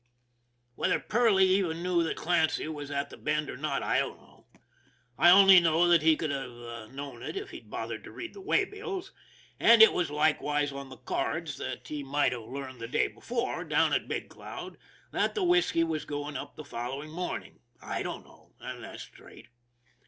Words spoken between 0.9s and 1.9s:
Perley even